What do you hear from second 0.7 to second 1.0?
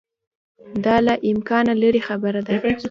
دا